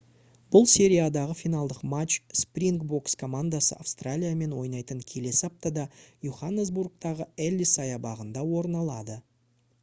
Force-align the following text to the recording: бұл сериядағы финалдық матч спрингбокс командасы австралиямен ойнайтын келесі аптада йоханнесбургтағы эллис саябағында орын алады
бұл 0.53 0.63
сериядағы 0.75 1.33
финалдық 1.41 1.81
матч 1.91 2.15
спрингбокс 2.39 3.15
командасы 3.23 3.77
австралиямен 3.83 4.57
ойнайтын 4.63 5.05
келесі 5.13 5.45
аптада 5.49 5.85
йоханнесбургтағы 6.29 7.29
эллис 7.49 7.77
саябағында 7.81 8.49
орын 8.65 8.81
алады 8.85 9.21